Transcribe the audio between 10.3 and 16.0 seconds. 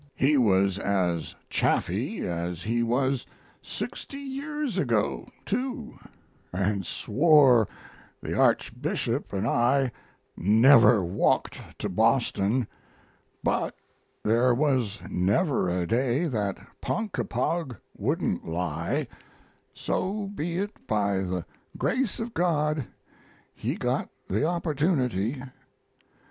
never walked to Boston; but there was never a